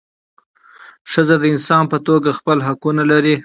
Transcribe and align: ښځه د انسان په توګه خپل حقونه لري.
ښځه 1.11 1.35
د 1.39 1.43
انسان 1.53 1.83
په 1.91 1.97
توګه 2.07 2.29
خپل 2.39 2.57
حقونه 2.67 3.03
لري. 3.11 3.35